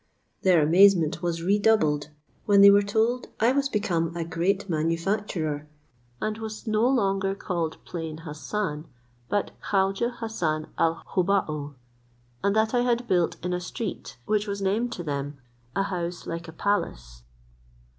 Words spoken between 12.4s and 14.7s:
and that I had built in a street, which was